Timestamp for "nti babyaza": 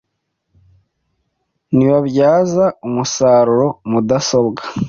1.75-2.65